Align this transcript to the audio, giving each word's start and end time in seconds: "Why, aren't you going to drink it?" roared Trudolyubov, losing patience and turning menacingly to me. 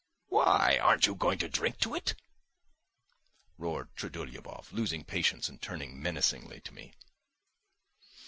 "Why, 0.29 0.79
aren't 0.81 1.05
you 1.05 1.13
going 1.13 1.37
to 1.37 1.47
drink 1.47 1.85
it?" 1.85 2.15
roared 3.59 3.95
Trudolyubov, 3.95 4.71
losing 4.73 5.03
patience 5.05 5.47
and 5.47 5.61
turning 5.61 6.01
menacingly 6.01 6.59
to 6.61 6.73
me. 6.73 6.95